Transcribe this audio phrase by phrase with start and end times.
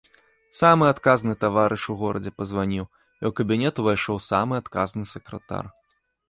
[0.59, 5.65] Самы адказны таварыш у горадзе пазваніў, і ў кабінет увайшоў самы адказны сакратар.